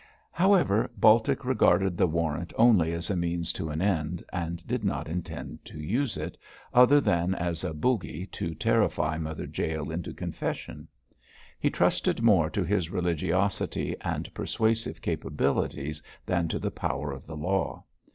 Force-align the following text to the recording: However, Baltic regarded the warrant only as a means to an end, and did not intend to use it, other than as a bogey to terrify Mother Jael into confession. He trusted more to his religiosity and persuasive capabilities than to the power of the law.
However, 0.31 0.89
Baltic 0.97 1.45
regarded 1.45 1.95
the 1.95 2.07
warrant 2.07 2.53
only 2.57 2.91
as 2.91 3.11
a 3.11 3.15
means 3.15 3.53
to 3.53 3.69
an 3.69 3.83
end, 3.83 4.23
and 4.33 4.65
did 4.65 4.83
not 4.83 5.07
intend 5.07 5.63
to 5.65 5.77
use 5.79 6.17
it, 6.17 6.39
other 6.73 6.99
than 6.99 7.35
as 7.35 7.63
a 7.63 7.71
bogey 7.71 8.25
to 8.31 8.55
terrify 8.55 9.19
Mother 9.19 9.45
Jael 9.45 9.91
into 9.91 10.11
confession. 10.11 10.87
He 11.59 11.69
trusted 11.69 12.19
more 12.23 12.49
to 12.49 12.63
his 12.63 12.89
religiosity 12.89 13.95
and 14.01 14.33
persuasive 14.33 15.03
capabilities 15.03 16.01
than 16.25 16.47
to 16.47 16.57
the 16.57 16.71
power 16.71 17.11
of 17.11 17.27
the 17.27 17.37
law. 17.37 17.83